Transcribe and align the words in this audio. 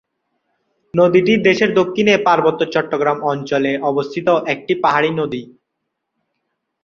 নদীটি 0.93 1.33
দেশের 1.47 1.71
দক্ষিণে 1.75 2.13
পার্বত্য 2.27 2.61
চট্টগ্রাম 2.73 3.17
অঞ্চলে 3.31 3.71
অবস্থিত 3.81 4.27
একটি 4.53 4.73
পাহাড়ি 4.83 5.11
নদী। 5.19 5.41